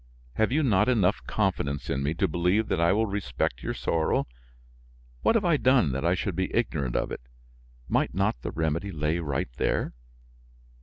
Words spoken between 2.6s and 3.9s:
that I will respect your